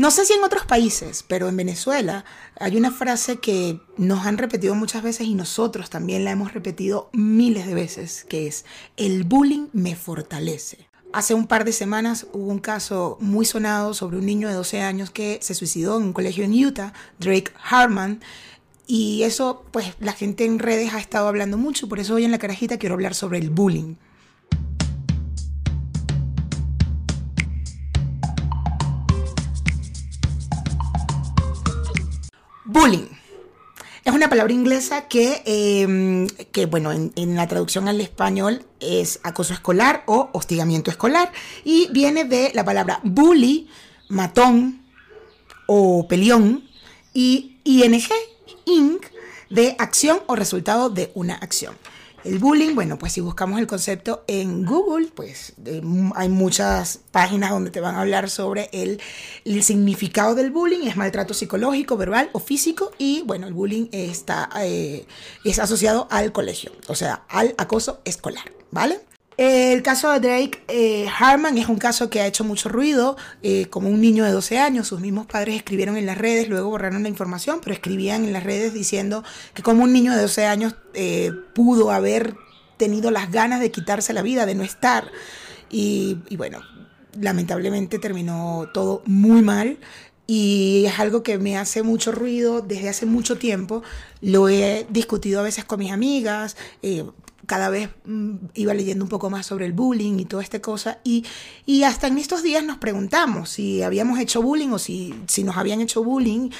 [0.00, 2.24] No sé si en otros países, pero en Venezuela
[2.58, 7.10] hay una frase que nos han repetido muchas veces y nosotros también la hemos repetido
[7.12, 8.64] miles de veces, que es,
[8.96, 10.88] el bullying me fortalece.
[11.12, 14.80] Hace un par de semanas hubo un caso muy sonado sobre un niño de 12
[14.80, 18.22] años que se suicidó en un colegio en Utah, Drake Harman,
[18.86, 22.30] y eso pues la gente en redes ha estado hablando mucho, por eso hoy en
[22.30, 23.96] la carajita quiero hablar sobre el bullying.
[32.72, 33.08] Bullying.
[34.04, 39.20] Es una palabra inglesa que, em, que bueno, en, en, la traducción al español es
[39.24, 41.32] acoso escolar o hostigamiento escolar
[41.64, 43.68] y viene de la palabra bully,
[44.08, 44.82] matón
[45.66, 46.64] o pelión
[47.12, 48.00] y ing,
[48.64, 48.98] ing,
[49.50, 51.74] de acción o resultado de una acción.
[52.22, 55.54] El bullying, bueno, pues si buscamos el concepto en Google, pues
[56.14, 59.00] hay muchas páginas donde te van a hablar sobre el,
[59.62, 65.06] significado del bullying, es maltrato psicológico, verbal o físico, y bueno, el bullying está, eh,
[65.44, 69.00] es asociado al colegio, o sea, al acoso escolar, ¿vale?
[69.42, 73.68] El caso de Drake eh, Harman es un caso que ha hecho mucho ruido, eh,
[73.70, 77.04] como un niño de 12 años, sus mismos padres escribieron en las redes, luego borraron
[77.04, 79.24] la información, pero escribían en las redes diciendo
[79.54, 82.36] que como un niño de 12 años eh, pudo haber
[82.76, 85.10] tenido las ganas de quitarse la vida, de no estar.
[85.70, 86.60] Y, y bueno,
[87.18, 89.78] lamentablemente terminó todo muy mal
[90.32, 93.82] y es algo que me hace mucho ruido desde hace mucho tiempo.
[94.20, 97.04] Lo he discutido a veces con mis amigas, eh,
[97.50, 101.00] cada vez mm, iba leyendo un poco más sobre el bullying y toda esta cosa.
[101.02, 101.24] Y,
[101.66, 105.56] y hasta en estos días nos preguntamos si habíamos hecho bullying o si, si nos
[105.56, 106.50] habían hecho bullying.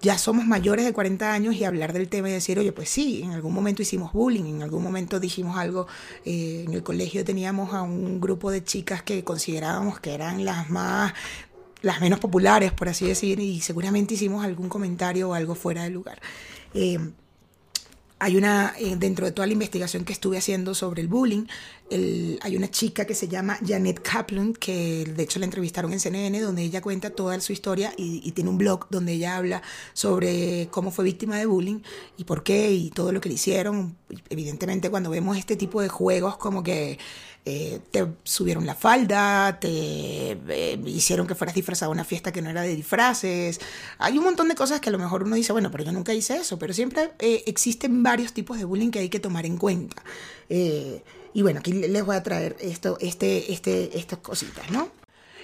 [0.00, 3.20] Ya somos mayores de 40 años y hablar del tema y decir, oye, pues sí,
[3.22, 5.86] en algún momento hicimos bullying, en algún momento dijimos algo,
[6.24, 10.70] eh, en el colegio teníamos a un grupo de chicas que considerábamos que eran las
[10.70, 11.12] más
[11.82, 15.90] las menos populares, por así decir, y seguramente hicimos algún comentario o algo fuera de
[15.90, 16.18] lugar.
[16.72, 16.98] Eh,
[18.18, 21.44] hay una, eh, dentro de toda la investigación que estuve haciendo sobre el bullying,
[21.90, 26.40] hay una chica que se llama Janet Kaplan, que de hecho la entrevistaron en CNN,
[26.40, 29.62] donde ella cuenta toda su historia y, tiene un blog donde ella habla
[29.94, 31.80] sobre cómo fue víctima de bullying
[32.16, 33.96] y por qué y todo lo que le hicieron.
[34.28, 36.98] Evidentemente cuando vemos este tipo de juegos como que
[37.44, 42.42] eh, te subieron la falda, te eh, hicieron que fueras disfrazado a una fiesta que
[42.42, 43.60] no era de disfraces.
[43.98, 46.12] Hay un montón de cosas que a lo mejor uno dice, bueno, pero yo nunca
[46.12, 49.56] hice eso, pero siempre eh, existen varios tipos de bullying que hay que tomar en
[49.56, 50.02] cuenta.
[51.34, 54.88] Y bueno, aquí les voy a traer esto, este, este, estas cositas, ¿no?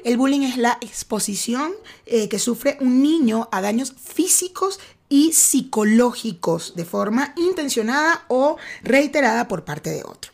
[0.04, 1.72] El bullying es la exposición
[2.04, 4.78] que sufre un niño a daños físicos
[5.08, 10.32] y psicológicos de forma intencionada o reiterada por parte de otro.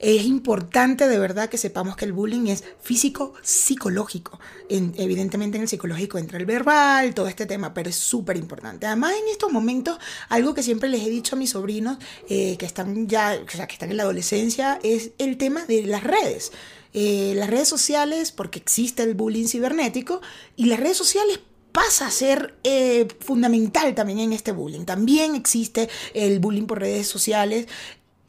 [0.00, 4.40] Es importante de verdad que sepamos que el bullying es físico, psicológico.
[4.70, 8.86] evidentemente en el psicológico entra el verbal, todo este tema, pero es súper importante.
[8.86, 9.98] Además en estos momentos,
[10.30, 11.98] algo que siempre les he dicho a mis sobrinos
[12.30, 15.82] eh, que están ya, o sea, que están en la adolescencia, es el tema de
[15.84, 16.50] las redes.
[16.94, 20.22] Eh, las redes sociales, porque existe el bullying cibernético,
[20.56, 21.40] y las redes sociales
[21.72, 24.84] pasa a ser eh, fundamental también en este bullying.
[24.84, 27.66] También existe el bullying por redes sociales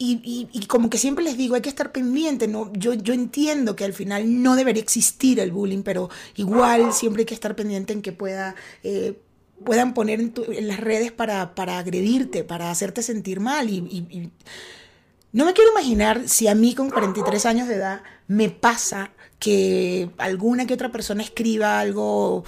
[0.04, 2.72] y, como que siempre les digo, hay que estar pendiente, ¿no?
[2.72, 7.26] Yo, yo entiendo que al final no debería existir el bullying, pero igual siempre hay
[7.26, 9.18] que estar pendiente en que pueda, eh,
[9.64, 10.32] puedan poner en,
[10.68, 13.70] las redes para, para, agredirte, para hacerte sentir mal.
[13.70, 14.30] Y, y,
[15.32, 20.10] no me quiero imaginar si a mí con 43 años de edad me pasa que
[20.18, 22.44] alguna que otra persona escriba algo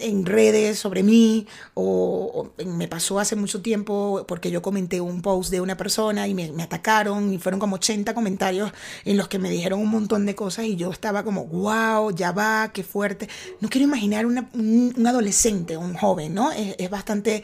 [0.00, 5.50] en redes sobre mí o, me pasó hace mucho tiempo porque yo comenté un post
[5.50, 8.72] de una persona y me, atacaron y fueron como 80 comentarios
[9.04, 12.32] en los que me dijeron un montón de cosas y yo estaba como, wow, ya
[12.32, 13.28] va, qué fuerte.
[13.60, 16.52] No quiero imaginar un, adolescente, un joven, ¿no?
[16.52, 17.42] Es, bastante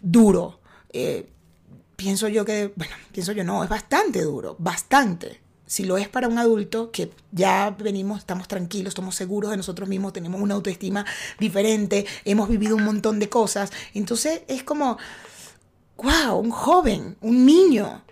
[0.00, 0.60] duro.
[0.92, 1.28] Eh,
[1.96, 5.39] pienso yo que, bueno, pienso yo no, es bastante duro, bastante
[5.70, 9.88] si lo es para un adulto que ya venimos, estamos tranquilos, estamos seguros de nosotros
[9.88, 11.06] mismos, tenemos una autoestima
[11.38, 14.98] diferente, hemos vivido un montón de cosas, entonces es como,
[15.96, 18.02] wow, un joven, un niño.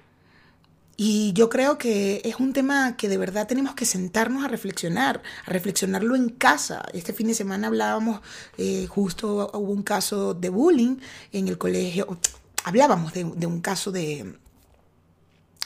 [0.96, 5.20] Y yo creo que es un tema que de verdad tenemos que sentarnos a reflexionar,
[5.44, 6.84] a reflexionarlo en casa.
[6.93, 8.20] Este fin de semana hablábamos,
[8.56, 10.99] eh, justo hubo un caso de bullying
[11.32, 12.19] en el colegio,
[12.62, 14.38] hablábamos de un caso de,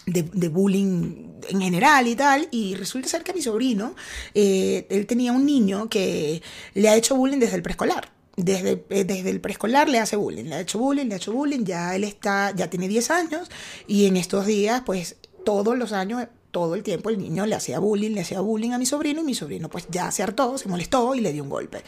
[0.06, 3.94] de, bullying en general y tal, y resulta ser que mi sobrino,
[4.34, 6.42] eh, él tenía un niño que
[6.74, 8.12] le ha hecho bullying desde el preescolar.
[8.36, 11.32] Desde, eh, desde el preescolar le hace bullying, le ha hecho bullying, le ha hecho
[11.32, 13.50] bullying, ya él está, ya tiene 10 años,
[13.86, 17.78] y en estos días, pues todos los años, todo el tiempo el niño le hacía
[17.78, 20.68] bullying, le hacía bullying a mi sobrino, y mi sobrino pues ya se hartó, se
[20.68, 21.82] molestó y le dio un golpe.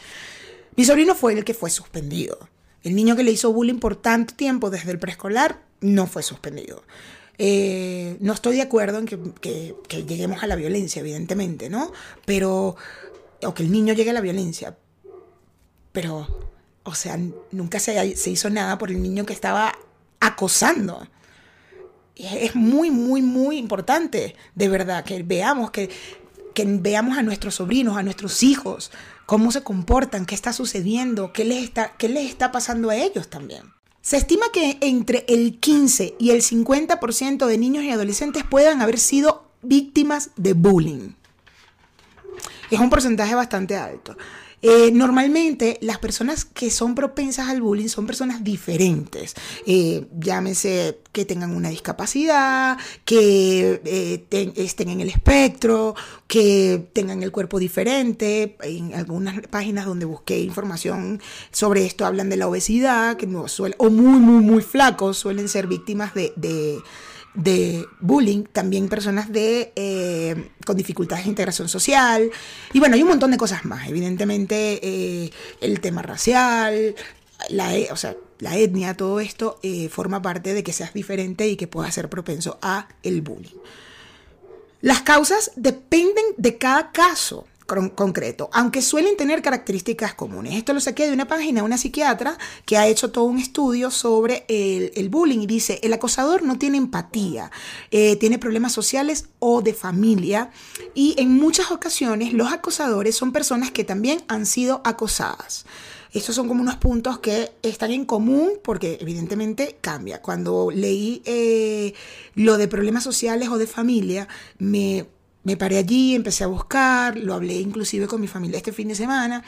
[0.75, 2.49] Mi sobrino fue el que fue suspendido.
[2.83, 6.83] El niño que le hizo bullying por tanto tiempo desde el preescolar no fue suspendido.
[7.37, 11.91] Eh, no estoy de acuerdo en que, lleguemos a la violencia, evidentemente, ¿no?
[12.25, 12.75] Pero,
[13.43, 14.77] o que el niño llegue a la violencia.
[15.91, 16.27] Pero,
[16.83, 17.19] o sea,
[17.51, 19.73] nunca se, se hizo nada por el niño que estaba
[20.19, 21.07] acosando.
[22.15, 25.89] Es muy, muy, muy importante, de verdad, que veamos, que,
[26.53, 28.91] que veamos a nuestros sobrinos, a nuestros hijos,
[29.25, 33.29] cómo se comportan, qué está sucediendo, qué les está, qué les está pasando a ellos
[33.29, 33.74] también.
[34.05, 38.99] Se estima que entre el 15 y el 50% de niños y adolescentes puedan haber
[38.99, 41.13] sido víctimas de bullying.
[42.69, 44.15] Es un porcentaje bastante alto.
[44.67, 49.35] Eh, normalmente las personas que son propensas al bullying son personas diferentes.
[49.67, 52.75] Eh, llámese que tengan una discapacidad,
[53.05, 55.93] que eh, estén en el espectro,
[56.25, 58.57] que tengan el cuerpo diferente.
[58.63, 61.21] En algunas páginas donde busqué información
[61.51, 65.47] sobre esto hablan de la obesidad, que no suele, o muy, muy, muy flacos suelen
[65.47, 66.79] ser víctimas de de
[67.99, 72.29] bullying, también personas de, eh, con dificultades de integración social.
[72.73, 73.87] Y bueno, hay un montón de cosas más.
[73.87, 76.95] Evidentemente, eh, el tema racial,
[77.49, 81.47] la, e, o sea, la etnia, todo esto eh, forma parte de que seas diferente
[81.47, 83.57] y que puedas ser propenso a el bullying.
[84.81, 90.55] Las causas dependen de cada caso concreto, aunque suelen tener características comunes.
[90.55, 93.91] Esto lo saqué de una página de una psiquiatra que ha hecho todo un estudio
[93.91, 97.51] sobre el, bullying y dice, el acosador no tiene empatía,
[97.91, 100.51] eh, tiene problemas sociales o de familia
[100.93, 105.65] y en muchas ocasiones los acosadores son personas que también han sido acosadas.
[106.15, 110.21] Estos son como unos puntos que están en común porque evidentemente cambia.
[110.21, 111.93] Cuando leí eh,
[112.35, 115.07] lo de problemas sociales o de familia, me
[115.45, 118.95] me paré allí, empecé a buscar, lo hablé inclusive con mi familia este fin de
[118.95, 119.43] semana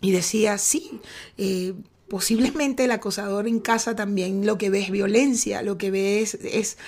[0.00, 1.00] y decía, sí,
[1.36, 1.74] eh,
[2.08, 6.78] posiblemente el acosador en casa también lo que ve es violencia, lo que ve es,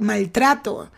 [0.00, 0.90] maltrato.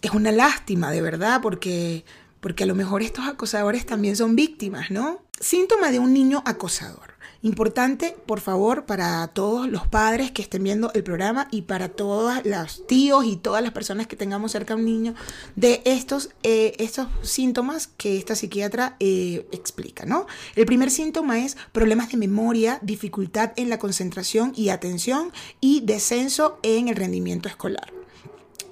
[0.00, 2.04] Es una lástima, de verdad, porque,
[2.40, 5.22] porque a lo mejor estos acosadores también son víctimas, ¿no?
[5.40, 7.14] Síntoma de un niño acosador.
[7.42, 12.44] Importante, por favor, para todos los padres que estén viendo el programa y para todos
[12.44, 15.14] los tíos y todas las personas que tengamos cerca a un niño,
[15.56, 20.26] de estos, eh, estos síntomas que esta psiquiatra eh, explica, ¿no?
[20.54, 25.32] El primer síntoma es problemas de memoria, dificultad en la concentración y atención
[25.62, 27.90] y descenso en el rendimiento escolar.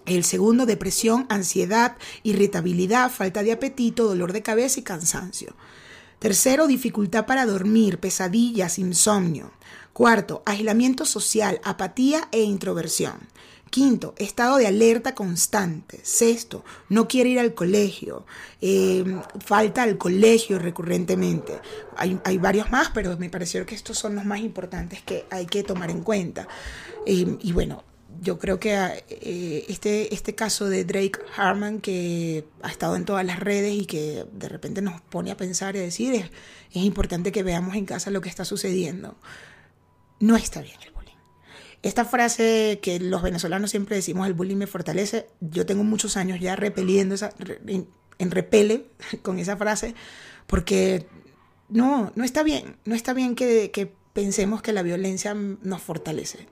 [0.05, 5.55] El segundo, depresión, ansiedad, irritabilidad, falta de apetito, dolor de cabeza y cansancio.
[6.19, 9.53] Tercero, dificultad para dormir, pesadillas, insomnio.
[9.93, 13.29] Cuarto, aislamiento social, apatía e introversión.
[13.71, 16.01] Quinto, estado de alerta constante.
[16.03, 18.25] Sexto, no quiere ir al colegio.
[18.61, 19.05] Eh,
[19.45, 21.61] falta al colegio recurrentemente.
[21.97, 25.63] Hay, varios más, pero me pareció que estos son los más importantes que hay que
[25.63, 26.49] tomar en cuenta.
[27.07, 27.85] Eh, y bueno,
[28.21, 28.75] yo creo que
[29.09, 33.87] eh, este, este caso de Drake Harman, que ha estado en todas las redes y
[33.87, 36.31] que de repente nos pone a pensar y a decir, es,
[36.73, 39.17] es importante que veamos en casa lo que está sucediendo.
[40.21, 41.17] No está bien el bullying.
[41.83, 46.41] Esta frase que los venezolanos siempre decimos, el bullying me fortalece, yo tengo muchos años
[46.41, 47.33] ya repeliendo esa,
[47.67, 47.89] en,
[48.19, 48.87] en repele
[49.23, 49.95] con esa frase,
[50.47, 51.07] porque
[51.69, 56.49] no, no está bien, no está bien que, que pensemos que la violencia nos fortalece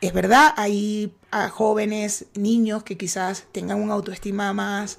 [0.00, 1.12] es verdad, hay
[1.50, 4.98] jóvenes, niños que quizás tengan una autoestima más,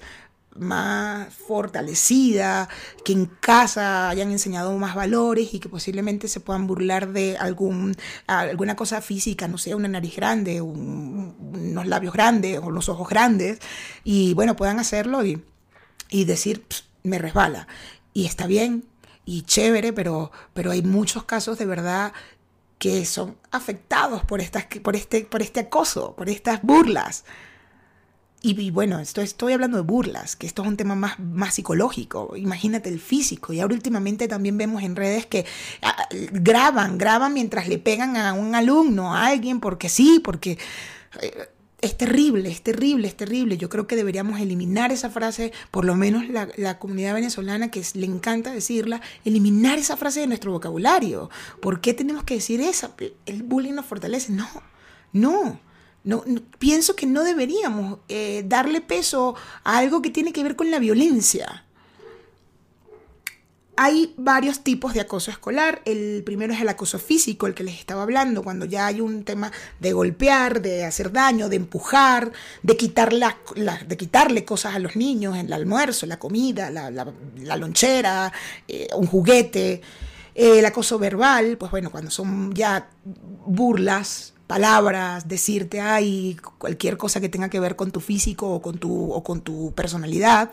[0.55, 2.69] más fortalecida,
[3.03, 8.75] que en casa hayan enseñado más valores y que posiblemente se puedan burlar de alguna
[8.75, 13.59] cosa física, no sé, una nariz grande, unos labios grandes o los ojos grandes,
[14.03, 15.43] y bueno, puedan hacerlo y,
[16.09, 16.63] y decir,
[17.03, 17.67] me resbala.
[18.13, 18.85] Y está bien,
[19.25, 22.13] y chévere, pero, pero hay muchos casos de verdad
[22.81, 27.25] que son afectados por, estas, por, este, por este acoso, por estas burlas.
[28.41, 32.35] Y, bueno, esto, estoy hablando de burlas, que esto es un tema más, más psicológico.
[32.35, 33.53] Imagínate el físico.
[33.53, 35.45] Y ahora últimamente también vemos en redes que
[35.83, 40.57] ah, graban, graban mientras le pegan a un alumno, a alguien, porque sí, porque
[41.21, 41.49] eh,
[41.81, 43.57] es terrible, es terrible, es terrible.
[43.57, 48.05] Yo creo que deberíamos eliminar esa frase, por lo menos la, comunidad venezolana que le
[48.05, 51.29] encanta decirla, eliminar esa frase de nuestro vocabulario.
[51.59, 52.91] ¿Por qué tenemos que decir esa?
[53.25, 54.31] El bullying nos fortalece.
[54.31, 54.47] No,
[55.11, 55.59] no.
[56.03, 56.23] No,
[56.57, 60.79] pienso que no deberíamos eh, darle peso a algo que tiene que ver con la
[60.79, 61.65] violencia.
[63.83, 65.81] Hay varios tipos de acoso escolar.
[65.85, 69.23] El primero es el acoso físico, el que les estaba hablando, cuando ya hay un
[69.23, 74.95] tema de golpear, de hacer daño, de empujar, de, quitar de quitarle cosas a los
[74.95, 78.31] niños, el almuerzo, la comida, la, lonchera,
[78.67, 79.81] eh, un juguete.
[80.35, 82.87] el acoso verbal, pues bueno, cuando son ya
[83.47, 88.77] burlas, palabras, decirte, ay, cualquier cosa que tenga que ver con tu físico o con
[88.77, 90.51] tu, o con tu personalidad.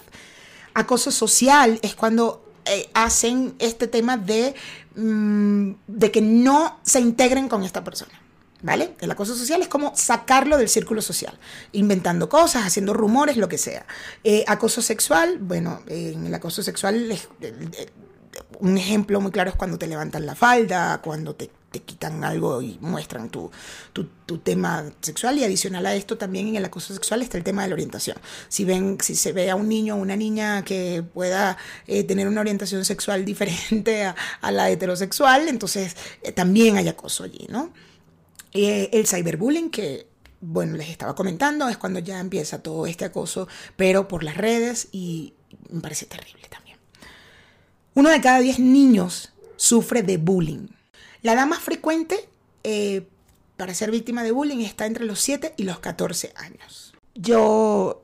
[0.72, 4.54] Acoso social es cuando eh, hacen este tema de,
[4.96, 8.12] mm, de que no se integren con esta persona.
[8.60, 8.96] ¿Vale?
[8.98, 11.38] El acoso social es como sacarlo del círculo social,
[11.70, 13.86] inventando cosas, haciendo rumores, lo que sea.
[14.24, 17.16] Eh, acoso sexual, bueno, en el acoso sexual
[18.60, 22.62] un ejemplo muy claro es cuando te levantan la falda, cuando te te quitan algo
[22.62, 23.50] y muestran tu,
[24.42, 27.68] tema sexual y adicional a esto también en el acoso sexual está el tema de
[27.68, 28.16] la orientación.
[28.48, 31.56] Si ven, si se ve a un niño o una niña que pueda
[31.86, 37.46] eh, tener una orientación sexual diferente a, la heterosexual, entonces eh, también hay acoso allí,
[37.50, 37.72] ¿no?
[38.52, 40.08] Eh, el cyberbullying que
[40.40, 44.88] bueno, les estaba comentando, es cuando ya empieza todo este acoso, pero por las redes
[44.92, 45.34] y
[45.68, 46.78] me parece terrible también.
[47.94, 50.68] Uno de cada diez niños sufre de bullying.
[51.22, 52.28] La edad más frecuente
[52.64, 53.06] eh,
[53.56, 56.94] para ser víctima de bullying está entre los 7 y los 14 años.
[57.14, 58.02] Yo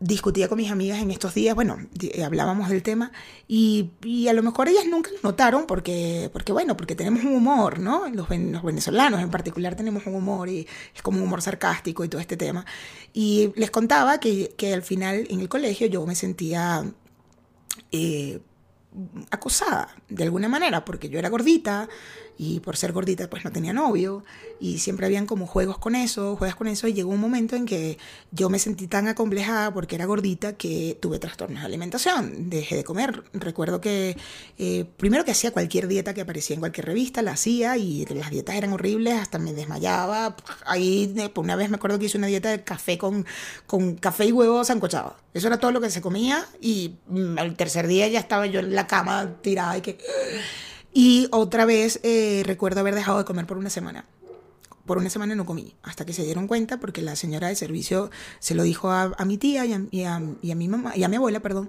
[0.00, 1.76] discutía con mis amigas en estos días, bueno,
[2.24, 3.10] hablábamos del tema
[3.48, 3.90] y,
[4.28, 8.08] a lo mejor ellas nunca lo notaron porque, porque, bueno, porque tenemos un humor, ¿no?
[8.08, 12.20] Los, venezolanos en particular tenemos un humor y es como un humor sarcástico y todo
[12.20, 12.64] este tema.
[13.12, 16.84] Y les contaba que, que al final en el colegio yo me sentía...
[17.90, 18.40] Eh,
[19.30, 21.88] acosada de alguna manera, porque yo era gordita
[22.38, 24.24] y por ser gordita pues no tenía novio.
[24.60, 27.66] Y siempre habían como juegos con eso, juegas con eso y llegó un momento en
[27.66, 27.98] que
[28.30, 32.84] yo me sentí tan acomplejada porque era gordita que tuve trastornos de alimentación, dejé de
[32.84, 34.16] comer, recuerdo que
[34.58, 38.30] eh, primero que hacía cualquier dieta que aparecía en cualquier revista, la hacía y las
[38.30, 42.26] dietas eran horribles, hasta me desmayaba, ahí eh, una vez me acuerdo que hice una
[42.28, 43.26] dieta de café con,
[43.66, 46.96] con café y huevos sancochados, eso era todo lo que se comía y
[47.36, 49.98] al tercer día ya estaba yo en la cama tirada y que...
[50.92, 54.04] Y otra vez eh, recuerdo haber dejado de comer por una semana.
[54.86, 58.10] Por una semana no comí, hasta que se dieron cuenta, porque la señora de servicio
[58.38, 61.68] se lo dijo a, mi tía y a, mi mamá, y a mi abuela, perdón,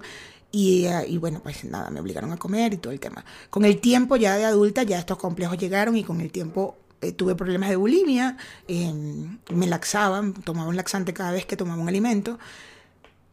[0.50, 3.24] y, eh, y, bueno, pues nada, me obligaron a comer y todo el tema.
[3.50, 7.12] Con el tiempo ya de adulta, ya estos complejos llegaron y con el tiempo eh,
[7.12, 8.36] tuve problemas de bulimia,
[8.68, 12.38] em, me laxaban, tomaba un laxante cada vez que tomaba un alimento.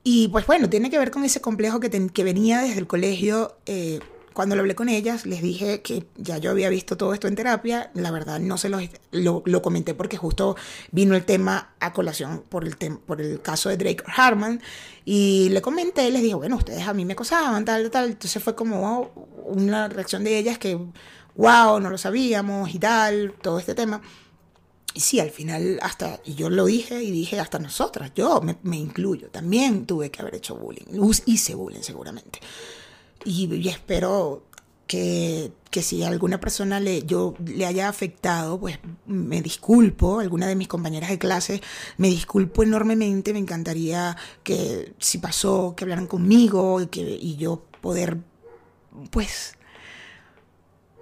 [0.03, 1.89] Y pues bueno, tiene que ver con ese complejo que,
[2.24, 3.58] venía desde el colegio.
[4.38, 7.34] Cuando lo hablé con ellas, les dije que ya yo había visto todo esto en
[7.34, 7.89] terapia.
[7.96, 8.79] La verdad, no se lo,
[9.12, 10.56] lo comenté porque justo
[10.91, 14.62] vino el tema a colación por el, por el caso de Drake Harman.
[15.06, 18.10] Y le comenté, les dije, bueno, ustedes a mí me acosaban, tal, tal.
[18.10, 19.12] Entonces fue como
[19.48, 20.75] una reacción de ellas que,
[21.36, 24.03] wow, no lo sabíamos y tal, todo este tema.
[24.94, 28.58] Y sí, al final, hasta, y yo lo dije y dije, hasta nosotras, yo me,
[28.62, 30.86] me incluyo, también tuve que haber hecho bullying.
[31.25, 32.39] Hice bullying seguramente
[33.27, 34.43] y, espero
[34.88, 40.55] que, que, si alguna persona le, yo le haya afectado, pues me disculpo, alguna de
[40.55, 41.62] mis compañeras de clase,
[41.98, 47.63] me disculpo enormemente, me encantaría que si pasó, que hablaran conmigo y, que, y yo
[47.81, 48.17] poder,
[49.12, 49.55] pues,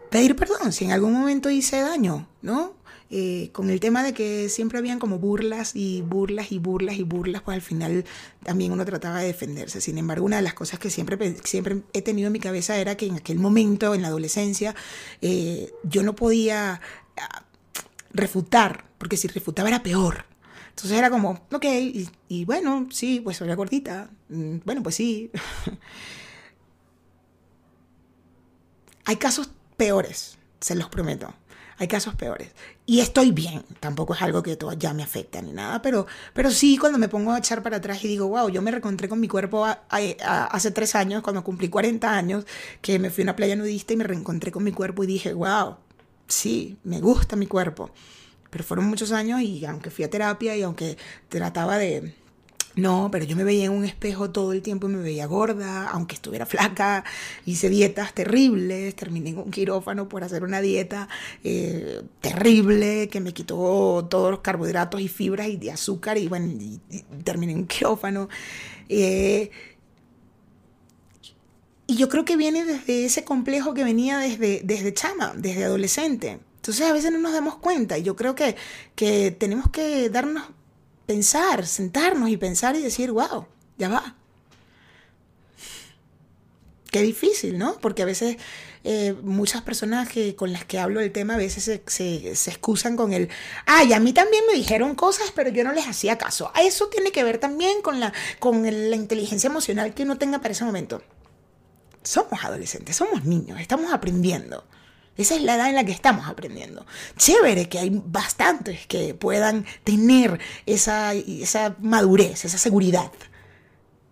[0.09, 2.73] pedir perdón si en algún momento hice daño, ¿no?
[3.17, 7.03] Eh, con el tema de que siempre habían como burlas y burlas y burlas y
[7.03, 8.03] burlas, pues al final
[8.43, 9.79] también uno trataba de defenderse.
[9.79, 12.97] Sin embargo, una de las cosas que siempre, siempre he tenido en mi cabeza era
[12.97, 14.75] que en aquel momento, en la adolescencia,
[15.21, 16.81] eh, yo no podía
[17.15, 17.45] ah,
[18.11, 20.25] refutar, porque si refutaba era peor.
[20.71, 21.65] Entonces era como, ok,
[22.27, 25.31] y, bueno, sí, pues soy gordita, mm, bueno, pues sí.
[29.05, 31.33] Hay casos peores, se los prometo
[31.77, 32.49] hay casos peores.
[32.85, 36.77] Y estoy bien, tampoco es algo que ya me afecta ni nada, pero, pero sí
[36.77, 39.27] cuando me pongo a echar para atrás y digo, wow, yo me reencontré con mi
[39.27, 42.45] cuerpo hace tres años, cuando cumplí 40 años,
[42.81, 45.33] que me fui a una playa nudista y me reencontré con mi cuerpo y dije,
[45.33, 45.77] wow,
[46.27, 47.89] sí, me gusta mi cuerpo.
[48.49, 52.15] Pero fueron muchos años y aunque fui a terapia y aunque trataba de
[52.75, 55.89] no, pero yo me veía en un espejo todo el tiempo y me veía gorda,
[55.89, 57.05] aunque estuviera flaca,
[57.45, 61.07] hice dietas terribles, terminé en un quirófano por hacer una dieta
[61.43, 66.53] eh, terrible que me quitó todos los carbohidratos y fibras y de azúcar y bueno,
[67.23, 68.27] terminé en un quirófano.
[68.89, 69.51] Eh,
[71.87, 76.39] y yo creo que viene desde ese complejo que venía desde, desde chama, desde adolescente.
[76.55, 78.55] Entonces a veces no nos damos cuenta y yo creo que,
[78.95, 80.43] que tenemos que darnos
[81.05, 83.45] pensar, sentarnos y pensar y decir, wow,
[83.77, 84.15] ya va.
[86.91, 87.77] qué difícil, ¿no?
[87.79, 88.37] Porque a veces
[88.87, 91.81] eh, muchas personas que, con las que hablo del tema a veces se,
[92.35, 93.29] se, excusan con el,
[93.65, 96.51] ay, a mí también me dijeron cosas, pero yo no les hacía caso.
[96.55, 100.51] Eso tiene que ver también con la, con la inteligencia emocional que uno tenga para
[100.51, 101.01] ese momento.
[102.03, 104.63] Somos adolescentes, somos niños, estamos aprendiendo.
[105.17, 106.85] Esa es la edad en la que estamos aprendiendo.
[107.17, 113.11] Chévere que hay bastantes que puedan tener esa, esa madurez, esa seguridad.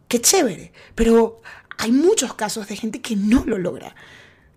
[0.08, 0.72] Qué chévere.
[0.96, 1.42] Pero
[1.78, 3.96] hay muchos casos de gente que no lo logra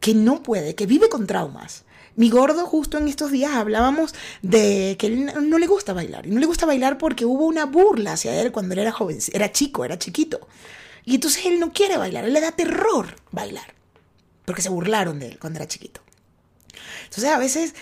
[0.07, 1.85] que no puede, que vive con traumas.
[2.15, 6.27] Mi gordo justo en estos días hablábamos de que él no le gusta bailar.
[6.27, 9.19] Y no le gusta bailar porque hubo una burla hacia él cuando él era joven,
[9.33, 10.47] era chico, era chiquito.
[11.05, 13.75] Y entonces él no quiere bailar, él le da terror bailar.
[14.45, 16.01] Porque se burlaron de él cuando era chiquito.
[17.05, 17.75] Entonces a veces,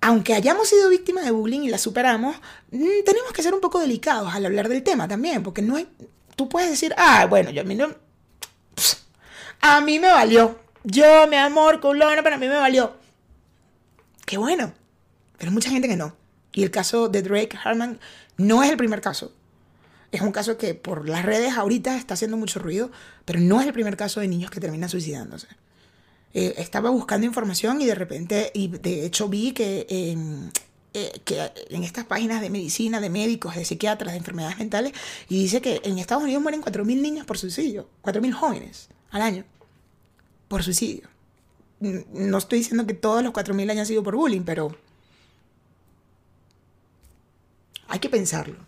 [0.00, 2.36] aunque hayamos sido víctimas de bullying y la superamos,
[2.70, 5.42] mm, tenemos que ser un poco delicados al hablar del tema también.
[5.42, 5.88] Porque no hay,
[6.36, 7.88] tú puedes decir, ah, bueno, yo a mí no...
[9.60, 10.60] A mí me valió.
[10.84, 12.94] Yo, mi amor, culona, para mí me valió.
[14.24, 14.72] Qué bueno.
[15.38, 16.14] Pero hay mucha gente que no.
[16.52, 17.98] Y el caso de Drake Harman
[18.36, 19.32] no es el primer caso.
[20.12, 22.90] Es un caso que por las redes ahorita está haciendo mucho ruido,
[23.24, 25.48] pero no es el primer caso de niños que terminan suicidándose.
[26.38, 30.50] Eh, estaba buscando información y de repente, y de hecho vi que, em,
[30.92, 34.92] eh, que en estas páginas de medicina, de médicos, de psiquiatras, de enfermedades mentales,
[35.30, 39.44] y dice que en Estados Unidos mueren 4.000 niños por suicidio, 4.000 jóvenes al año
[40.48, 41.08] por suicidio.
[41.80, 44.76] No estoy diciendo que todos los 4.000 hayan sido por bullying, pero
[47.88, 48.58] hay que pensarlo.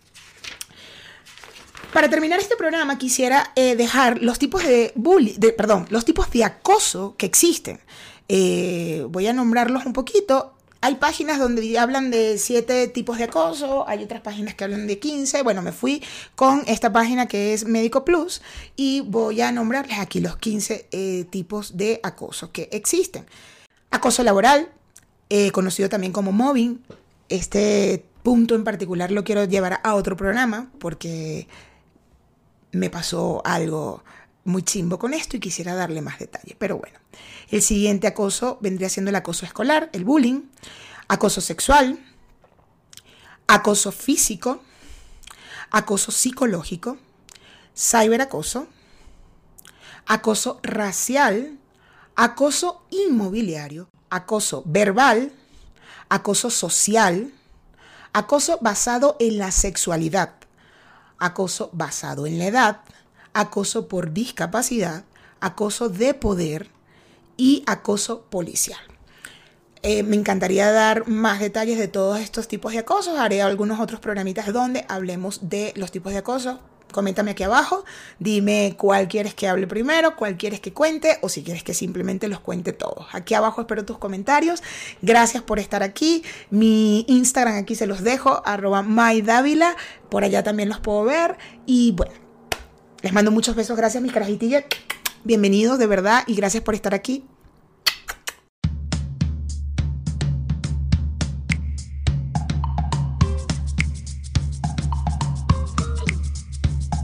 [1.93, 6.29] Para terminar este programa quisiera eh, dejar los tipos de bullying, de, perdón, los tipos
[6.29, 7.79] de acoso que existen.
[8.27, 13.85] Eh, voy a nombrarlos un poquito hay páginas donde hablan de siete tipos de acoso,
[13.89, 15.41] hay otras páginas que hablan de 15.
[15.43, 16.01] Bueno, me fui
[16.35, 18.41] con esta página que es Médico Plus
[18.77, 23.25] y voy a nombrarles aquí los 15 eh, tipos de acoso que existen.
[23.91, 24.69] Acoso laboral,
[25.51, 26.81] conocido también como mobbing.
[27.27, 31.47] Este punto en particular lo quiero llevar a otro programa porque
[32.71, 34.03] me pasó algo
[34.43, 36.55] muy chimbo con esto y quisiera darle más detalles.
[36.57, 36.97] Pero bueno,
[37.49, 40.41] el siguiente acoso vendría siendo el acoso escolar, el bullying,
[41.07, 41.99] acoso sexual,
[43.47, 44.61] acoso físico,
[45.71, 46.97] acoso psicológico,
[47.75, 48.67] ciberacoso,
[50.05, 51.57] acoso racial,
[52.15, 55.31] acoso inmobiliario, acoso verbal,
[56.09, 57.31] acoso social,
[58.13, 60.33] acoso basado en la sexualidad,
[61.19, 62.81] acoso basado en la edad,
[63.33, 65.03] acoso por discapacidad,
[65.39, 66.69] acoso de poder
[67.37, 68.79] y acoso policial.
[69.81, 73.17] Eh, me encantaría dar más detalles de todos estos tipos de acosos.
[73.17, 76.59] Haré algunos otros programitas donde hablemos de los tipos de acoso.
[76.91, 77.85] Coméntame aquí abajo,
[78.19, 82.27] dime cuál quieres que hable primero, cuál quieres que cuente o si quieres que simplemente
[82.27, 83.07] los cuente todos.
[83.13, 84.63] Aquí abajo espero tus comentarios.
[85.01, 86.23] Gracias por estar aquí.
[86.49, 89.75] Mi Instagram aquí se los dejo, arroba mydávila.
[90.09, 91.37] Por allá también los puedo ver.
[91.65, 92.13] Y bueno,
[93.01, 93.77] les mando muchos besos.
[93.77, 94.65] Gracias, mis carajitillas.
[95.23, 97.25] Bienvenidos, de verdad, y gracias por estar aquí.